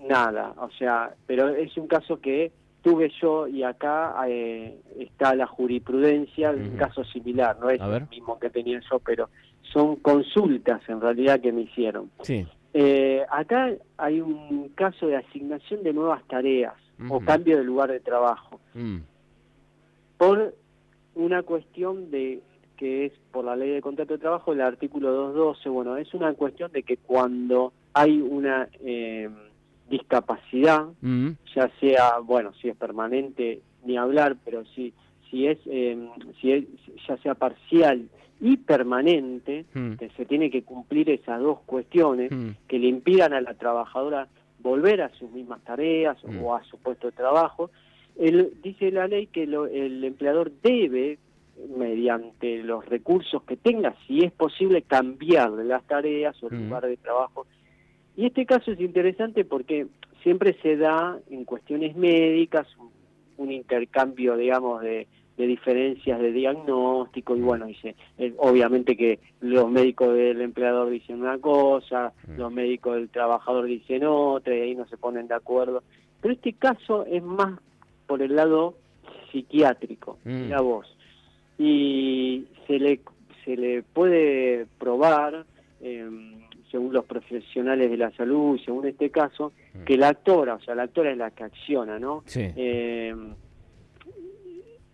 Nada, 0.00 0.54
o 0.58 0.70
sea, 0.72 1.14
pero 1.26 1.48
es 1.48 1.76
un 1.78 1.86
caso 1.86 2.20
que 2.20 2.52
tuve 2.84 3.10
yo 3.20 3.48
y 3.48 3.62
acá 3.62 4.14
eh, 4.28 4.78
está 4.98 5.34
la 5.34 5.46
jurisprudencia, 5.46 6.50
un 6.50 6.76
caso 6.76 7.02
similar, 7.04 7.58
no 7.58 7.70
es 7.70 7.80
el 7.80 8.06
mismo 8.08 8.38
que 8.38 8.50
tenía 8.50 8.78
yo, 8.90 8.98
pero 8.98 9.30
son 9.62 9.96
consultas 9.96 10.82
en 10.88 11.00
realidad 11.00 11.40
que 11.40 11.50
me 11.50 11.62
hicieron. 11.62 12.10
Sí. 12.20 12.46
Eh, 12.74 13.24
acá 13.30 13.70
hay 13.96 14.20
un 14.20 14.68
caso 14.74 15.06
de 15.06 15.16
asignación 15.16 15.82
de 15.82 15.94
nuevas 15.94 16.22
tareas 16.28 16.74
o 17.08 17.20
cambio 17.20 17.56
de 17.56 17.64
lugar 17.64 17.90
de 17.90 18.00
trabajo 18.00 18.60
mm. 18.74 18.98
por 20.18 20.54
una 21.14 21.42
cuestión 21.42 22.10
de 22.10 22.40
que 22.76 23.06
es 23.06 23.12
por 23.32 23.46
la 23.46 23.56
ley 23.56 23.70
de 23.70 23.80
contrato 23.80 24.12
de 24.12 24.18
trabajo, 24.18 24.52
el 24.52 24.60
artículo 24.60 25.10
212, 25.10 25.68
bueno, 25.70 25.96
es 25.96 26.12
una 26.12 26.34
cuestión 26.34 26.70
de 26.72 26.82
que 26.82 26.98
cuando 26.98 27.72
hay 27.94 28.20
una... 28.20 28.68
Eh, 28.80 29.30
discapacidad, 29.88 30.86
mm. 31.00 31.30
ya 31.54 31.70
sea, 31.80 32.18
bueno, 32.18 32.52
si 32.60 32.68
es 32.68 32.76
permanente, 32.76 33.60
ni 33.84 33.96
hablar, 33.96 34.36
pero 34.44 34.64
si, 34.74 34.92
si, 35.30 35.46
es, 35.46 35.58
em, 35.66 36.08
si 36.40 36.52
es, 36.52 36.64
ya 37.06 37.16
sea 37.18 37.34
parcial 37.34 38.08
y 38.40 38.56
permanente, 38.56 39.66
mm. 39.74 39.94
que 39.94 40.10
se 40.10 40.24
tiene 40.24 40.50
que 40.50 40.62
cumplir 40.62 41.10
esas 41.10 41.40
dos 41.40 41.60
cuestiones 41.66 42.30
mm. 42.32 42.50
que 42.66 42.78
le 42.78 42.88
impidan 42.88 43.32
a 43.32 43.40
la 43.40 43.54
trabajadora 43.54 44.28
volver 44.60 45.02
a 45.02 45.10
sus 45.10 45.30
mismas 45.30 45.62
tareas 45.62 46.16
o 46.42 46.54
a 46.54 46.64
su 46.64 46.78
puesto 46.78 47.08
de 47.08 47.12
trabajo, 47.12 47.70
el, 48.16 48.54
dice 48.62 48.90
la 48.90 49.06
ley 49.06 49.26
que 49.26 49.42
el 49.42 50.04
empleador 50.04 50.50
debe 50.62 51.18
mediante 51.76 52.62
los 52.62 52.84
recursos 52.86 53.42
que 53.44 53.56
tenga, 53.56 53.94
si 54.06 54.24
es 54.24 54.32
posible, 54.32 54.82
cambiarle 54.82 55.64
las 55.64 55.84
tareas 55.84 56.40
o 56.42 56.48
el 56.48 56.64
lugar 56.64 56.86
de 56.86 56.96
trabajo 56.96 57.46
y 58.16 58.26
este 58.26 58.46
caso 58.46 58.72
es 58.72 58.80
interesante 58.80 59.44
porque 59.44 59.86
siempre 60.22 60.56
se 60.62 60.76
da 60.76 61.18
en 61.30 61.44
cuestiones 61.44 61.96
médicas 61.96 62.66
un, 63.36 63.50
intercambio, 63.50 64.36
digamos, 64.36 64.82
de, 64.82 65.06
diferencias 65.36 66.20
de 66.20 66.30
diagnóstico 66.30 67.36
y 67.36 67.40
bueno, 67.40 67.66
dice, 67.66 67.96
eh, 68.18 68.32
obviamente 68.38 68.96
que 68.96 69.18
los 69.40 69.68
médicos 69.68 70.14
del 70.14 70.40
empleador 70.40 70.90
dicen 70.90 71.20
una 71.20 71.38
cosa, 71.38 72.12
mm. 72.28 72.38
los 72.38 72.52
médicos 72.52 72.94
del 72.94 73.08
trabajador 73.08 73.64
dicen 73.66 74.04
otra 74.04 74.56
y 74.56 74.60
ahí 74.60 74.74
no 74.76 74.86
se 74.86 74.96
ponen 74.96 75.26
de 75.26 75.34
acuerdo. 75.34 75.82
Pero 76.20 76.34
este 76.34 76.52
caso 76.52 77.04
es 77.06 77.22
más 77.22 77.58
por 78.06 78.22
el 78.22 78.36
lado 78.36 78.76
psiquiátrico, 79.32 80.18
mm. 80.24 80.50
la 80.50 80.60
voz. 80.60 80.86
Y 81.58 82.44
se 82.68 82.78
le, 82.78 83.00
se 83.44 83.56
le 83.56 83.82
puede 83.82 84.66
probar 84.78 85.44
eh, 85.80 86.08
según 86.74 86.92
los 86.92 87.04
profesionales 87.04 87.88
de 87.88 87.96
la 87.96 88.10
salud, 88.16 88.58
según 88.64 88.88
este 88.88 89.08
caso, 89.08 89.52
mm. 89.74 89.84
que 89.84 89.96
la 89.96 90.08
actora, 90.08 90.56
o 90.56 90.60
sea, 90.60 90.74
la 90.74 90.82
actora 90.82 91.12
es 91.12 91.16
la 91.16 91.30
que 91.30 91.44
acciona, 91.44 92.00
¿no? 92.00 92.24
Eh, 92.34 93.14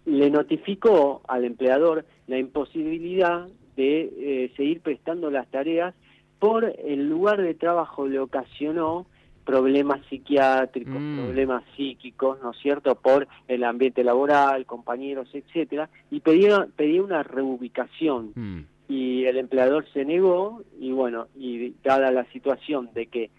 le 0.04 0.30
notificó 0.30 1.22
al 1.26 1.46
empleador 1.46 2.04
la 2.26 2.37
imposibilidad 2.37 3.49
de 3.76 4.02
eh, 4.02 4.52
seguir 4.58 4.82
prestando 4.82 5.30
las 5.30 5.50
tareas 5.50 5.94
por 6.38 6.66
el 6.66 7.08
lugar 7.08 7.40
de 7.40 7.54
trabajo 7.54 8.06
le 8.06 8.18
ocasionó 8.18 9.06
problemas 9.46 10.04
psiquiátricos, 10.10 11.00
mm. 11.00 11.16
problemas 11.16 11.64
psíquicos, 11.76 12.42
¿no 12.42 12.50
es 12.50 12.58
cierto?, 12.58 12.94
por 12.94 13.26
el 13.49 13.64
ambiente 13.64 14.04
laboral, 14.04 14.66
compañeros, 14.66 15.30
etcétera, 15.32 15.88
y 16.10 16.20
pedía, 16.20 16.68
pedía 16.76 17.02
una 17.02 17.22
reubicación. 17.22 18.32
Mm 18.34 18.60
y 18.90 19.25
el 19.25 19.38
empleador 19.38 19.87
se 19.92 20.04
negó 20.04 20.64
y 20.80 20.90
bueno, 20.90 21.28
y 21.37 21.75
dada 21.85 22.11
la 22.11 22.25
situación 22.32 22.90
de 22.92 23.06
que, 23.06 23.30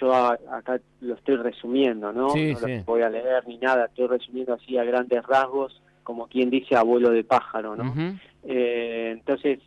yo 0.00 0.14
acá 0.14 0.80
lo 1.00 1.14
estoy 1.14 1.36
resumiendo, 1.36 2.12
¿no? 2.12 2.28
no 2.28 2.60
lo 2.60 2.84
voy 2.84 3.02
a 3.02 3.10
leer 3.10 3.46
ni 3.48 3.58
nada, 3.58 3.86
estoy 3.86 4.06
resumiendo 4.06 4.54
así 4.54 4.78
a 4.78 4.84
grandes 4.84 5.22
rasgos, 5.26 5.82
como 6.04 6.28
quien 6.28 6.50
dice 6.50 6.76
abuelo 6.76 7.10
de 7.10 7.24
pájaro, 7.24 7.74
¿no? 7.74 7.92
Eh, 8.44 9.10
entonces, 9.12 9.58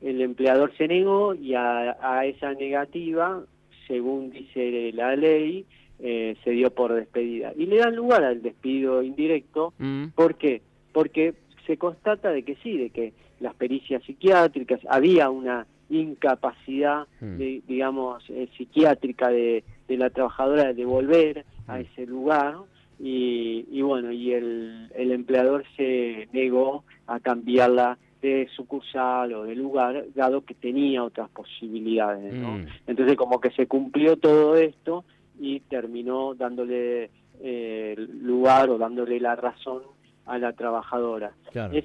el 0.00 0.22
empleador 0.22 0.74
se 0.76 0.88
negó 0.88 1.34
y 1.34 1.54
a, 1.54 2.24
esa 2.24 2.54
negativa, 2.54 3.42
según 3.86 4.30
dice 4.30 4.90
la 4.94 5.14
ley, 5.14 5.66
eh, 6.00 6.34
se 6.42 6.50
dio 6.50 6.70
por 6.70 6.94
despedida. 6.94 7.52
Y 7.56 7.66
le 7.66 7.76
dan 7.76 7.94
lugar 7.94 8.24
al 8.24 8.42
despido 8.42 9.02
indirecto, 9.02 9.74
mm. 9.78 10.06
¿por 10.14 10.36
qué? 10.36 10.62
Porque 10.92 11.34
se 11.66 11.76
constata 11.76 12.30
de 12.30 12.42
que 12.42 12.56
sí, 12.64 12.78
de 12.78 12.90
que 12.90 13.12
las 13.40 13.54
pericias 13.54 14.02
psiquiátricas, 14.04 14.80
había 14.88 15.30
una 15.30 15.66
incapacidad, 15.88 17.06
hmm. 17.20 17.36
digamos, 17.66 18.24
eh, 18.28 18.48
psiquiátrica 18.56 19.28
de, 19.28 19.64
la 19.88 20.10
trabajadora 20.10 20.72
de 20.72 20.84
volver 20.84 21.44
a 21.66 21.78
hmm. 21.78 21.80
ese 21.80 22.06
lugar 22.06 22.56
y, 22.98 23.82
bueno, 23.82 24.10
y 24.10 24.32
el, 24.32 24.90
el, 24.94 25.12
empleador 25.12 25.64
se 25.76 26.28
negó 26.32 26.84
a 27.06 27.20
cambiarla 27.20 27.98
de 28.22 28.48
sucursal 28.56 29.34
o 29.34 29.44
de 29.44 29.54
lugar, 29.54 30.06
dado 30.14 30.40
que 30.40 30.54
tenía 30.54 31.04
otras 31.04 31.28
posibilidades, 31.28 32.34
hmm. 32.34 32.66
Entonces 32.86 33.16
como 33.16 33.40
que 33.40 33.50
se 33.50 33.66
cumplió 33.66 34.16
todo 34.16 34.56
esto 34.56 35.04
y 35.38 35.60
terminó 35.60 36.34
dándole 36.34 37.10
eh, 37.40 37.94
lugar 38.22 38.70
o 38.70 38.78
dándole 38.78 39.20
la 39.20 39.36
razón 39.36 39.82
a 40.24 40.38
la 40.38 40.52
trabajadora. 40.54 41.32
Es, 41.72 41.84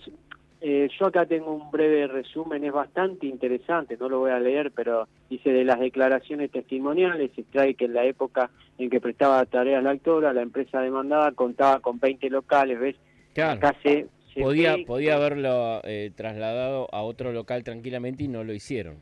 eh, 0.64 0.90
yo 1.00 1.08
acá 1.08 1.26
tengo 1.26 1.54
un 1.54 1.72
breve 1.72 2.06
resumen, 2.06 2.64
es 2.64 2.72
bastante 2.72 3.26
interesante, 3.26 3.98
no 4.00 4.08
lo 4.08 4.20
voy 4.20 4.30
a 4.30 4.40
leer, 4.40 4.72
pero 4.72 5.08
dice 5.28 5.52
de 5.52 5.66
las 5.66 5.80
declaraciones 5.80 6.52
testimoniales, 6.52 7.32
se 7.34 7.42
extrae 7.42 7.74
que 7.74 7.86
en 7.86 7.96
la 7.96 8.06
época 8.06 8.52
en 8.78 8.92
que 8.92 9.02
prestaba 9.02 9.44
tareas 9.46 9.84
la 9.84 9.90
actora, 9.90 10.34
la 10.34 10.44
empresa 10.44 10.80
demandada 10.80 11.32
contaba 11.32 11.80
con 11.80 12.00
20 12.00 12.30
locales, 12.30 12.80
¿ves? 12.80 12.96
Claro. 13.34 13.58
Acá 13.58 13.76
se, 13.82 14.06
podía, 14.40 14.78
podía 14.86 15.16
haberlo 15.16 15.82
eh, 15.84 16.12
trasladado 16.16 16.88
a 16.94 17.02
otro 17.02 17.32
local 17.32 17.64
tranquilamente 17.64 18.26
y 18.26 18.28
no 18.28 18.44
lo 18.44 18.54
hicieron. 18.54 18.98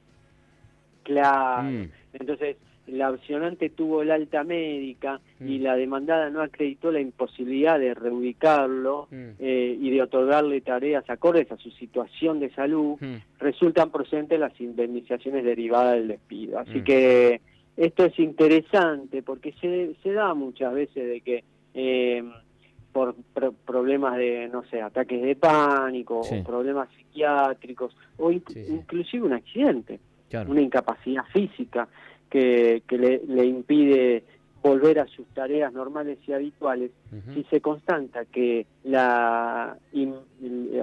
Claro, 1.03 1.63
mm. 1.63 1.91
entonces 2.13 2.55
la 2.91 3.11
opcionante 3.11 3.69
tuvo 3.69 4.01
el 4.01 4.11
alta 4.11 4.43
médica 4.43 5.19
y 5.39 5.59
mm. 5.59 5.63
la 5.63 5.75
demandada 5.75 6.29
no 6.29 6.41
acreditó 6.41 6.91
la 6.91 6.99
imposibilidad 6.99 7.79
de 7.79 7.93
reubicarlo 7.93 9.07
mm. 9.11 9.29
eh, 9.39 9.77
y 9.79 9.89
de 9.89 10.01
otorgarle 10.01 10.61
tareas 10.61 11.09
acordes 11.09 11.51
a 11.51 11.57
su 11.57 11.71
situación 11.71 12.39
de 12.39 12.49
salud, 12.51 12.97
mm. 12.99 13.15
resultan 13.39 13.91
procedentes 13.91 14.39
las 14.39 14.59
indemnizaciones 14.59 15.43
derivadas 15.43 15.95
del 15.95 16.07
despido. 16.09 16.59
Así 16.59 16.83
que 16.83 17.41
esto 17.77 18.05
es 18.05 18.17
interesante 18.19 19.23
porque 19.23 19.53
se, 19.61 19.95
se 20.03 20.11
da 20.11 20.33
muchas 20.33 20.73
veces 20.73 21.07
de 21.07 21.21
que 21.21 21.43
eh, 21.73 22.23
por 22.91 23.15
problemas 23.65 24.17
de, 24.17 24.49
no 24.51 24.63
sé, 24.65 24.81
ataques 24.81 25.21
de 25.21 25.35
pánico 25.35 26.21
o 26.21 26.43
problemas 26.43 26.89
psiquiátricos 26.95 27.95
o 28.17 28.31
inclusive 28.31 29.25
un 29.25 29.33
accidente, 29.33 29.99
una 30.47 30.61
incapacidad 30.61 31.23
física 31.31 31.87
que, 32.29 32.81
le, 32.89 33.45
impide 33.45 34.23
volver 34.61 34.99
a 34.99 35.07
sus 35.07 35.25
tareas 35.27 35.71
normales 35.73 36.17
y 36.27 36.33
habituales, 36.33 36.91
si 37.33 37.43
se 37.45 37.61
constata 37.61 38.25
que 38.25 38.65
la, 38.83 39.77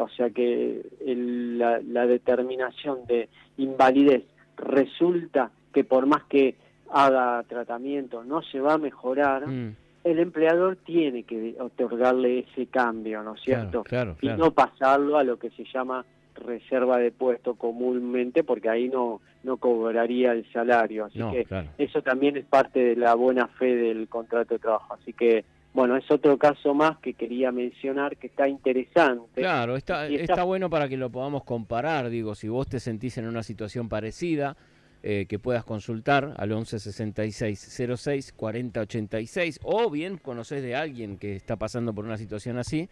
o 0.01 0.09
sea 0.17 0.31
que 0.31 0.83
la, 0.99 2.07
determinación 2.07 3.07
de 3.07 3.29
invalidez 3.59 4.25
resulta 4.57 5.51
que 5.73 5.85
por 5.85 6.07
más 6.07 6.25
que 6.25 6.55
haga 6.91 7.43
tratamiento 7.49 8.25
no 8.25 8.43
se 8.43 8.61
va 8.61 8.75
a 8.75 8.79
mejorar, 8.79 9.47
mm. 9.47 9.77
el 10.05 10.19
empleador 10.19 10.77
tiene 10.77 11.25
que 11.25 11.57
otorgarle 11.59 12.47
ese 12.51 12.67
cambio, 12.67 13.23
¿no 13.23 13.35
es 13.35 13.43
cierto? 13.43 13.83
Claro, 13.85 14.17
Y 14.23 14.29
no 14.29 14.53
pasarlo 14.53 15.19
a 15.19 15.25
lo 15.25 15.39
que 15.39 15.51
se 15.51 15.65
llama 15.65 16.05
reserva 16.37 16.99
de 16.99 17.11
puesto 17.11 17.55
comúnmente 17.55 18.45
porque 18.45 18.69
ahí 18.69 18.89
no 18.89 19.21
no 19.43 19.57
cobraría 19.59 20.33
el 20.33 20.51
salario 20.53 21.07
así 21.07 21.19
que 21.19 21.47
eso 21.79 22.03
también 22.03 22.37
es 22.37 22.45
parte 22.45 22.81
de 22.81 22.97
la 22.97 23.15
buena 23.15 23.47
fe 23.47 23.75
del 23.75 24.09
contrato 24.09 24.55
de 24.55 24.61
trabajo 24.61 24.95
así 24.95 25.13
que 25.13 25.45
bueno, 25.77 25.95
es 25.99 26.11
otro 26.11 26.39
caso 26.39 26.73
más 26.73 26.97
que 27.01 27.13
quería 27.13 27.53
mencionar 27.53 28.17
que 28.17 28.29
está 28.29 28.49
interesante. 28.49 29.43
Claro, 29.43 29.77
está, 29.77 30.07
está... 30.07 30.43
bueno 30.43 30.71
para 30.71 30.89
que 30.89 30.97
lo 30.97 31.11
podamos 31.11 31.45
comparar, 31.45 32.09
digo, 32.09 32.35
si 32.35 32.49
vos 32.49 32.67
te 32.67 32.81
sentís 32.81 33.19
en 33.19 33.27
una 33.27 33.43
situación 33.43 33.91
parecida, 33.91 34.57
eh, 35.03 35.27
que 35.29 35.39
puedas 35.39 35.65
consultar 35.65 36.33
al 36.39 36.49
1166 36.49 37.79
06 37.97 38.33
4086 38.33 39.61
o 39.65 39.91
bien 39.91 40.17
conoces 40.17 40.63
de 40.63 40.75
alguien 40.75 41.19
que 41.19 41.37
está 41.37 41.57
pasando 41.57 41.95
por 41.95 42.07
una 42.07 42.17
situación 42.17 42.57
así, 42.57 42.89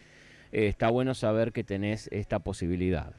eh, 0.52 0.68
está 0.68 0.90
bueno 0.90 1.14
saber 1.14 1.52
que 1.52 1.64
tenés 1.64 2.08
esta 2.12 2.40
posibilidad. 2.40 3.14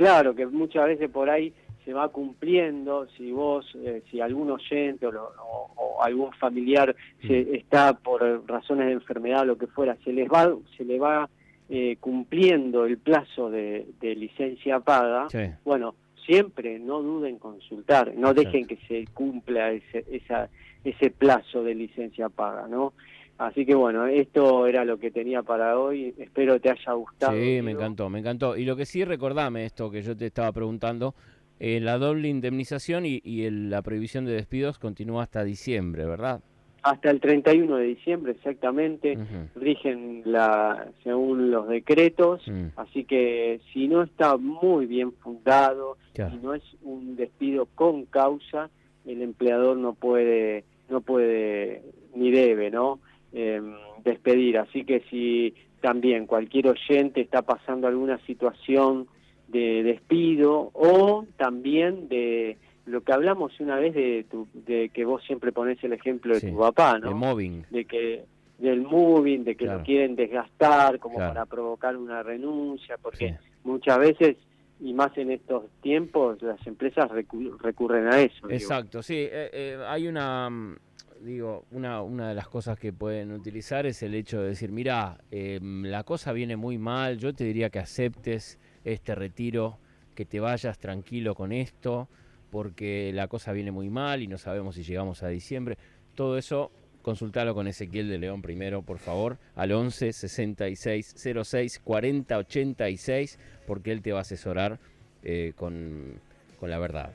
Claro, 0.00 0.34
que 0.34 0.46
muchas 0.46 0.86
veces 0.86 1.10
por 1.10 1.28
ahí 1.28 1.52
se 1.84 1.92
va 1.92 2.08
cumpliendo, 2.08 3.06
si 3.18 3.32
vos, 3.32 3.70
eh, 3.74 4.02
si 4.10 4.18
algún 4.22 4.50
oyente 4.50 5.06
o, 5.06 6.02
algún 6.02 6.32
familiar 6.32 6.96
se, 7.20 7.44
mm. 7.44 7.54
está 7.56 7.92
por 7.92 8.22
razones 8.48 8.86
de 8.86 8.92
enfermedad 8.92 9.42
o 9.42 9.44
lo 9.44 9.58
que 9.58 9.66
fuera, 9.66 9.98
se 10.02 10.14
les 10.14 10.26
va, 10.26 10.56
se 10.78 10.86
le 10.86 10.98
va 10.98 11.28
eh, 11.68 11.98
cumpliendo 12.00 12.86
el 12.86 12.96
plazo 12.96 13.50
de, 13.50 13.84
licencia 14.00 14.80
paga, 14.80 15.26
bueno, 15.66 15.96
siempre 16.24 16.78
no 16.78 17.02
duden 17.02 17.34
en 17.34 17.38
consultar, 17.38 18.14
no 18.16 18.32
dejen 18.32 18.66
que 18.66 18.78
se 18.88 19.04
cumpla 19.12 19.72
ese, 19.72 20.06
esa, 20.10 20.48
ese 20.82 21.10
plazo 21.10 21.62
de 21.62 21.74
licencia 21.74 22.30
paga, 22.30 22.66
¿no? 22.68 22.94
Así 23.40 23.64
que 23.64 23.74
bueno, 23.74 24.06
esto 24.06 24.66
era 24.66 24.84
lo 24.84 24.98
que 24.98 25.10
tenía 25.10 25.42
para 25.42 25.78
hoy. 25.78 26.14
Espero 26.18 26.60
te 26.60 26.68
haya 26.68 26.92
gustado. 26.92 27.32
Sí, 27.32 27.62
me 27.62 27.70
encantó, 27.70 28.10
me 28.10 28.18
encantó. 28.18 28.54
Y 28.54 28.66
lo 28.66 28.76
que 28.76 28.84
sí, 28.84 29.02
recordame 29.02 29.64
esto 29.64 29.90
que 29.90 30.02
yo 30.02 30.14
te 30.14 30.26
estaba 30.26 30.52
preguntando, 30.52 31.14
eh, 31.58 31.80
la 31.80 31.96
doble 31.96 32.28
indemnización 32.28 33.06
y, 33.06 33.48
la 33.50 33.80
prohibición 33.80 34.26
de 34.26 34.32
despidos 34.32 34.78
continúa 34.78 35.22
hasta 35.22 35.42
diciembre, 35.42 36.04
¿verdad? 36.04 36.42
Hasta 36.82 37.10
el 37.10 37.18
31 37.18 37.76
de 37.76 37.84
diciembre, 37.84 38.32
exactamente. 38.32 39.16
Rigen 39.54 40.20
la, 40.26 40.88
según 41.02 41.50
los 41.50 41.66
decretos. 41.66 42.46
Mm. 42.46 42.66
Así 42.76 43.04
que 43.04 43.62
si 43.72 43.88
no 43.88 44.02
está 44.02 44.36
muy 44.36 44.84
bien 44.84 45.12
fundado, 45.12 45.96
si 46.12 46.36
no 46.42 46.52
es 46.52 46.62
un 46.82 47.16
despido 47.16 47.64
con 47.74 48.04
causa, 48.04 48.68
el 49.06 49.22
empleador 49.22 49.78
no 49.78 49.94
puede, 49.94 50.64
no 50.90 51.00
puede 51.00 51.82
ni 52.14 52.30
debe, 52.30 52.70
¿no? 52.70 53.00
Em, 53.32 53.74
despedir. 54.02 54.58
Así 54.58 54.84
que 54.84 55.02
si 55.08 55.54
también 55.80 56.26
cualquier 56.26 56.68
oyente 56.68 57.20
está 57.20 57.42
pasando 57.42 57.86
alguna 57.86 58.18
situación 58.26 59.06
de 59.46 59.82
despido 59.82 60.70
o 60.74 61.26
también 61.36 62.08
de 62.08 62.56
lo 62.86 63.02
que 63.02 63.12
hablamos 63.12 63.52
una 63.60 63.76
vez 63.76 63.94
de, 63.94 64.24
tu, 64.28 64.48
de 64.52 64.88
que 64.88 65.04
vos 65.04 65.22
siempre 65.24 65.52
pones 65.52 65.82
el 65.84 65.92
ejemplo 65.92 66.34
de 66.34 66.50
tu 66.50 66.58
papá, 66.58 66.98
¿no? 66.98 67.08
De 67.08 67.14
moving. 67.14 67.64
De 67.70 67.84
que 67.84 68.24
del 68.58 68.82
moving, 68.82 69.44
de 69.44 69.54
que 69.54 69.66
lo 69.66 69.82
quieren 69.82 70.16
desgastar 70.16 70.98
como 70.98 71.16
para 71.16 71.46
provocar 71.46 71.96
una 71.96 72.22
renuncia, 72.22 72.98
porque 72.98 73.36
muchas 73.64 73.98
veces 73.98 74.36
y 74.80 74.92
más 74.92 75.16
en 75.16 75.30
estos 75.30 75.64
tiempos 75.82 76.42
las 76.42 76.66
empresas 76.66 77.10
recurren 77.10 78.06
a 78.08 78.20
eso. 78.20 78.50
Exacto, 78.50 79.02
sí, 79.02 79.16
eh, 79.16 79.50
eh, 79.52 79.78
hay 79.86 80.08
una 80.08 80.48
mm, 80.50 80.76
digo, 81.22 81.66
una, 81.70 82.02
una 82.02 82.28
de 82.28 82.34
las 82.34 82.48
cosas 82.48 82.78
que 82.78 82.92
pueden 82.92 83.32
utilizar 83.32 83.86
es 83.86 84.02
el 84.02 84.14
hecho 84.14 84.40
de 84.40 84.48
decir, 84.48 84.72
mira, 84.72 85.18
em, 85.30 85.84
la 85.84 86.04
cosa 86.04 86.32
viene 86.32 86.56
muy 86.56 86.78
mal, 86.78 87.18
yo 87.18 87.34
te 87.34 87.44
diría 87.44 87.70
que 87.70 87.78
aceptes 87.78 88.58
este 88.84 89.14
retiro, 89.14 89.78
que 90.14 90.24
te 90.24 90.40
vayas 90.40 90.78
tranquilo 90.78 91.34
con 91.34 91.52
esto, 91.52 92.08
porque 92.50 93.12
la 93.14 93.28
cosa 93.28 93.52
viene 93.52 93.70
muy 93.70 93.90
mal 93.90 94.22
y 94.22 94.26
no 94.26 94.38
sabemos 94.38 94.74
si 94.74 94.82
llegamos 94.82 95.22
a 95.22 95.28
diciembre. 95.28 95.78
Todo 96.14 96.36
eso, 96.36 96.72
consultalo 97.02 97.54
con 97.54 97.68
Ezequiel 97.68 98.08
de 98.08 98.18
León 98.18 98.42
primero, 98.42 98.82
por 98.82 98.98
favor, 98.98 99.38
al 99.54 99.72
11 99.72 100.12
66 100.12 101.14
06 101.44 101.80
40 101.84 102.36
86, 102.36 103.38
porque 103.66 103.92
él 103.92 104.02
te 104.02 104.12
va 104.12 104.18
a 104.18 104.22
asesorar 104.22 104.78
eh, 105.22 105.52
con, 105.54 106.20
con 106.58 106.70
la 106.70 106.78
verdad. 106.78 107.12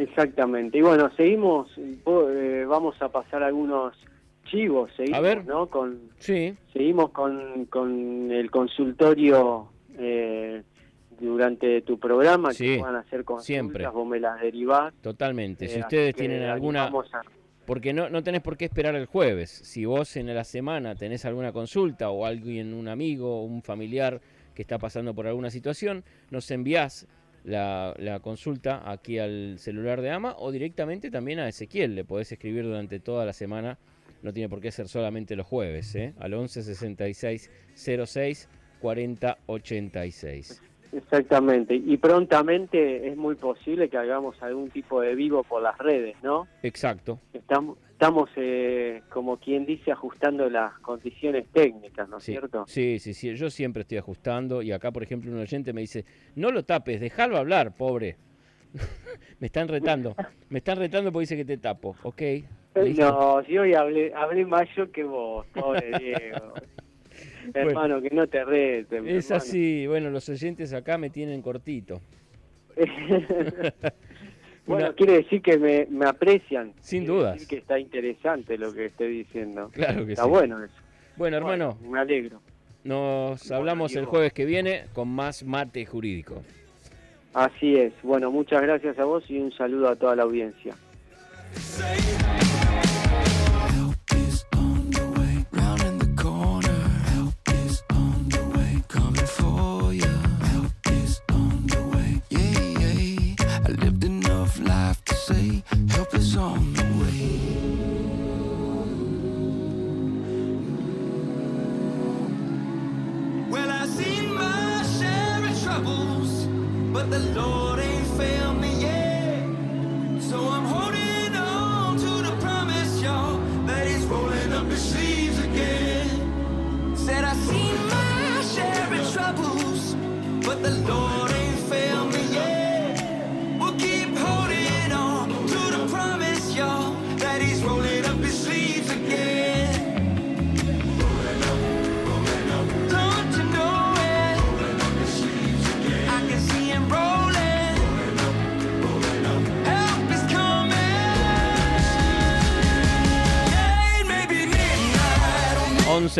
Exactamente. 0.00 0.78
Y 0.78 0.80
bueno, 0.80 1.10
seguimos, 1.14 1.70
eh, 1.76 2.64
vamos 2.66 3.00
a 3.02 3.10
pasar 3.10 3.42
algunos 3.42 3.94
chivos, 4.44 4.90
seguimos, 4.96 5.44
¿no? 5.44 5.66
Con, 5.66 6.10
sí. 6.18 6.56
Seguimos 6.72 7.10
con, 7.10 7.66
con 7.66 8.32
el 8.32 8.50
consultorio 8.50 9.68
eh, 9.98 10.62
durante 11.20 11.82
tu 11.82 11.98
programa, 11.98 12.54
que 12.54 12.78
van 12.78 12.96
a 12.96 13.00
hacer 13.00 13.24
consultas, 13.24 13.44
siempre. 13.44 13.86
vos 13.88 14.06
me 14.08 14.18
las 14.18 14.40
derivás. 14.40 14.94
Totalmente. 15.02 15.68
si 15.68 15.78
eh, 15.78 15.82
ustedes 15.82 16.14
tienen 16.14 16.44
alguna... 16.44 16.90
Porque 17.66 17.92
no, 17.92 18.08
no 18.08 18.22
tenés 18.22 18.40
por 18.40 18.56
qué 18.56 18.64
esperar 18.64 18.96
el 18.96 19.04
jueves. 19.04 19.50
Si 19.50 19.84
vos 19.84 20.16
en 20.16 20.34
la 20.34 20.44
semana 20.44 20.94
tenés 20.94 21.26
alguna 21.26 21.52
consulta 21.52 22.08
o 22.10 22.24
alguien, 22.24 22.72
un 22.72 22.88
amigo, 22.88 23.44
un 23.44 23.62
familiar 23.62 24.20
que 24.54 24.62
está 24.62 24.78
pasando 24.78 25.14
por 25.14 25.26
alguna 25.26 25.50
situación, 25.50 26.02
nos 26.30 26.50
envías 26.50 27.06
la, 27.44 27.94
la, 27.98 28.20
consulta 28.20 28.90
aquí 28.90 29.18
al 29.18 29.58
celular 29.58 30.00
de 30.00 30.10
Ama 30.10 30.36
o 30.38 30.50
directamente 30.50 31.10
también 31.10 31.38
a 31.38 31.48
Ezequiel. 31.48 31.94
Le 31.94 32.04
podés 32.04 32.32
escribir 32.32 32.64
durante 32.64 33.00
toda 33.00 33.24
la 33.24 33.32
semana, 33.32 33.78
no 34.22 34.32
tiene 34.32 34.48
por 34.48 34.60
qué 34.60 34.70
ser 34.70 34.88
solamente 34.88 35.36
los 35.36 35.46
jueves, 35.46 35.94
¿eh? 35.94 36.14
al 36.18 36.34
11 36.34 36.62
66 36.62 37.50
06 37.74 38.48
40 38.80 39.38
86. 39.46 40.62
Exactamente, 40.92 41.74
y 41.74 41.96
prontamente 41.98 43.08
es 43.08 43.16
muy 43.16 43.36
posible 43.36 43.88
que 43.88 43.96
hagamos 43.96 44.42
algún 44.42 44.70
tipo 44.70 45.00
de 45.00 45.14
vivo 45.14 45.44
por 45.44 45.62
las 45.62 45.78
redes, 45.78 46.16
¿no? 46.22 46.48
Exacto. 46.64 47.20
Estamos, 47.32 47.78
estamos 48.00 48.30
eh, 48.36 49.02
como 49.10 49.36
quien 49.36 49.66
dice, 49.66 49.92
ajustando 49.92 50.48
las 50.48 50.72
condiciones 50.78 51.46
técnicas, 51.52 52.08
¿no 52.08 52.16
es 52.16 52.24
cierto? 52.24 52.64
Sí, 52.66 52.98
sí, 52.98 53.12
sí, 53.12 53.34
yo 53.36 53.50
siempre 53.50 53.82
estoy 53.82 53.98
ajustando 53.98 54.62
y 54.62 54.72
acá, 54.72 54.90
por 54.90 55.02
ejemplo, 55.02 55.30
un 55.30 55.38
oyente 55.38 55.74
me 55.74 55.82
dice, 55.82 56.06
no 56.34 56.50
lo 56.50 56.64
tapes, 56.64 56.98
déjalo 56.98 57.36
hablar, 57.36 57.76
pobre. 57.76 58.16
me 59.38 59.48
están 59.48 59.68
retando, 59.68 60.16
me 60.48 60.60
están 60.60 60.78
retando 60.78 61.12
porque 61.12 61.24
dice 61.24 61.36
que 61.36 61.44
te 61.44 61.58
tapo, 61.58 61.94
¿ok? 62.02 62.22
No, 62.96 63.42
si 63.44 63.58
hoy 63.58 63.74
hablé, 63.74 64.14
hablé 64.14 64.46
más 64.46 64.66
yo 64.74 64.90
que 64.90 65.04
vos, 65.04 65.46
pobre 65.48 65.98
Diego. 65.98 66.54
hermano, 67.52 68.00
que 68.00 68.08
no 68.14 68.26
te 68.26 68.42
reten. 68.46 69.06
Es 69.06 69.30
así, 69.30 69.86
bueno, 69.86 70.08
los 70.08 70.26
oyentes 70.30 70.72
acá 70.72 70.96
me 70.96 71.10
tienen 71.10 71.42
cortito. 71.42 72.00
bueno, 74.66 74.94
quiere 74.94 75.14
decir 75.14 75.42
que 75.42 75.58
me, 75.58 75.86
me 75.90 76.06
aprecian. 76.06 76.72
Sin 76.80 77.04
dudas. 77.04 77.34
Decir 77.34 77.48
que 77.48 77.56
está 77.56 77.78
interesante 77.78 78.56
lo 78.58 78.72
que 78.72 78.86
estoy 78.86 79.18
diciendo. 79.18 79.70
Claro 79.72 80.06
que 80.06 80.12
está 80.12 80.26
bueno 80.26 80.62
eso. 80.62 80.74
Bueno, 81.16 81.36
hermano. 81.36 81.76
me 81.82 81.98
alegro. 81.98 82.40
Nos 82.84 83.50
hablamos 83.50 83.94
el 83.94 84.06
jueves 84.06 84.32
que 84.32 84.44
viene 84.44 84.84
con 84.92 85.08
más 85.08 85.44
mate 85.44 85.84
jurídico. 85.84 86.42
Así 87.34 87.76
es. 87.76 87.92
Bueno, 88.02 88.30
muchas 88.30 88.62
gracias 88.62 88.98
a 88.98 89.04
vos 89.04 89.24
y 89.28 89.38
un 89.38 89.52
saludo 89.52 89.88
a 89.88 89.96
toda 89.96 90.16
la 90.16 90.22
audiencia. 90.22 90.74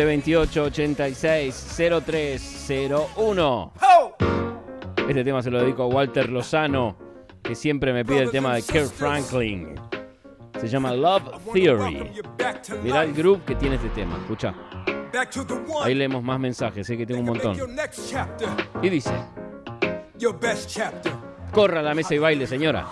Veintiocho 0.05 0.63
28 0.63 0.63
86 0.65 1.77
0301. 2.07 3.73
Este 5.09 5.25
tema 5.25 5.43
se 5.43 5.51
lo 5.51 5.61
dedico 5.61 5.83
a 5.83 5.87
Walter 5.87 6.29
Lozano, 6.29 6.97
que 7.43 7.55
siempre 7.55 7.93
me 7.93 8.05
pide 8.05 8.21
el 8.21 8.31
tema 8.31 8.55
de 8.55 8.63
Kirk 8.63 8.91
Franklin. 8.91 9.75
Se 10.61 10.69
llama 10.69 10.93
Love 10.93 11.31
Theory. 11.53 12.13
Mirá 12.83 13.03
el 13.05 13.13
grupo 13.15 13.45
que 13.45 13.55
tiene 13.55 13.77
este 13.77 13.89
tema, 13.91 14.17
escucha. 14.19 14.55
Ahí 15.83 15.95
leemos 15.95 16.23
más 16.23 16.39
mensajes, 16.39 16.87
sé 16.87 16.97
que 16.97 17.07
tengo 17.07 17.21
un 17.21 17.27
montón. 17.27 17.57
Y 18.83 18.89
dice: 18.89 19.13
Corra 21.51 21.81
a 21.81 21.83
la 21.83 21.95
mesa 21.95 22.15
y 22.15 22.19
baile, 22.19 22.47
señora. 22.47 22.87